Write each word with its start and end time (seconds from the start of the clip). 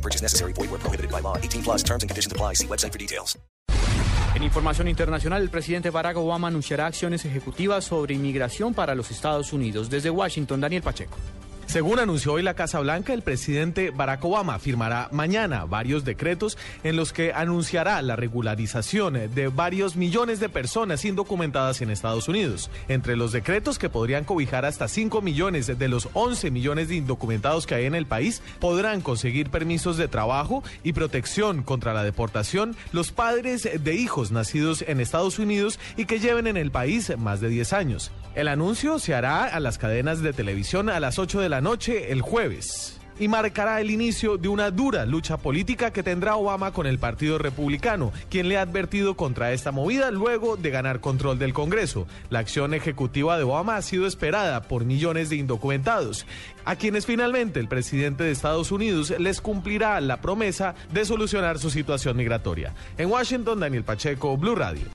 Purchase 0.00 0.22
necessary. 0.22 0.52
Void 0.54 0.70
where 0.70 0.80
prohibited 0.80 1.10
by 1.10 1.20
law. 1.20 1.36
18 1.36 1.62
plus 1.62 1.82
terms 1.82 2.02
and 2.02 2.08
conditions 2.08 2.32
apply. 2.32 2.54
See 2.54 2.66
website 2.66 2.92
for 2.92 2.98
details. 2.98 3.38
En 4.34 4.44
información 4.44 4.86
internacional, 4.86 5.42
el 5.42 5.50
presidente 5.50 5.90
Barack 5.90 6.16
Obama 6.16 6.48
anunciará 6.48 6.86
acciones 6.86 7.24
ejecutivas 7.24 7.84
sobre 7.84 8.14
inmigración 8.14 8.74
para 8.74 8.94
los 8.94 9.10
Estados 9.10 9.52
Unidos. 9.52 9.90
Desde 9.90 10.08
Washington, 10.08 10.60
Daniel 10.60 10.82
Pacheco. 10.82 11.16
Según 11.70 12.00
anunció 12.00 12.32
hoy 12.32 12.42
la 12.42 12.54
Casa 12.54 12.80
Blanca, 12.80 13.12
el 13.12 13.22
presidente 13.22 13.92
Barack 13.92 14.24
Obama 14.24 14.58
firmará 14.58 15.08
mañana 15.12 15.66
varios 15.66 16.04
decretos 16.04 16.58
en 16.82 16.96
los 16.96 17.12
que 17.12 17.32
anunciará 17.32 18.02
la 18.02 18.16
regularización 18.16 19.32
de 19.32 19.46
varios 19.46 19.94
millones 19.94 20.40
de 20.40 20.48
personas 20.48 21.04
indocumentadas 21.04 21.80
en 21.80 21.90
Estados 21.90 22.26
Unidos. 22.26 22.72
Entre 22.88 23.14
los 23.14 23.30
decretos 23.30 23.78
que 23.78 23.88
podrían 23.88 24.24
cobijar 24.24 24.64
hasta 24.64 24.88
5 24.88 25.22
millones 25.22 25.68
de 25.78 25.88
los 25.88 26.08
11 26.14 26.50
millones 26.50 26.88
de 26.88 26.96
indocumentados 26.96 27.68
que 27.68 27.76
hay 27.76 27.84
en 27.84 27.94
el 27.94 28.06
país, 28.06 28.42
podrán 28.58 29.00
conseguir 29.00 29.48
permisos 29.48 29.96
de 29.96 30.08
trabajo 30.08 30.64
y 30.82 30.92
protección 30.92 31.62
contra 31.62 31.94
la 31.94 32.02
deportación 32.02 32.74
los 32.90 33.12
padres 33.12 33.68
de 33.80 33.94
hijos 33.94 34.32
nacidos 34.32 34.82
en 34.88 34.98
Estados 34.98 35.38
Unidos 35.38 35.78
y 35.96 36.06
que 36.06 36.18
lleven 36.18 36.48
en 36.48 36.56
el 36.56 36.72
país 36.72 37.16
más 37.16 37.40
de 37.40 37.48
10 37.48 37.72
años. 37.74 38.10
El 38.34 38.46
anuncio 38.46 39.00
se 39.00 39.12
hará 39.12 39.44
a 39.44 39.58
las 39.58 39.76
cadenas 39.76 40.22
de 40.22 40.32
televisión 40.32 40.88
a 40.88 41.00
las 41.00 41.18
8 41.18 41.40
de 41.40 41.48
la 41.48 41.60
noche 41.60 42.12
el 42.12 42.22
jueves 42.22 43.00
y 43.18 43.26
marcará 43.26 43.80
el 43.80 43.90
inicio 43.90 44.38
de 44.38 44.48
una 44.48 44.70
dura 44.70 45.04
lucha 45.04 45.36
política 45.36 45.92
que 45.92 46.04
tendrá 46.04 46.36
Obama 46.36 46.72
con 46.72 46.86
el 46.86 46.98
Partido 46.98 47.38
Republicano, 47.38 48.12
quien 48.30 48.48
le 48.48 48.56
ha 48.56 48.62
advertido 48.62 49.14
contra 49.14 49.52
esta 49.52 49.72
movida 49.72 50.10
luego 50.10 50.56
de 50.56 50.70
ganar 50.70 51.00
control 51.00 51.38
del 51.38 51.52
Congreso. 51.52 52.06
La 52.30 52.38
acción 52.38 52.72
ejecutiva 52.72 53.36
de 53.36 53.42
Obama 53.42 53.76
ha 53.76 53.82
sido 53.82 54.06
esperada 54.06 54.62
por 54.62 54.84
millones 54.84 55.28
de 55.28 55.36
indocumentados, 55.36 56.24
a 56.64 56.76
quienes 56.76 57.06
finalmente 57.06 57.60
el 57.60 57.68
presidente 57.68 58.24
de 58.24 58.30
Estados 58.30 58.72
Unidos 58.72 59.12
les 59.18 59.40
cumplirá 59.40 60.00
la 60.00 60.22
promesa 60.22 60.74
de 60.92 61.04
solucionar 61.04 61.58
su 61.58 61.68
situación 61.68 62.16
migratoria. 62.16 62.74
En 62.96 63.10
Washington, 63.10 63.60
Daniel 63.60 63.84
Pacheco, 63.84 64.36
Blue 64.38 64.54
Radio. 64.54 64.86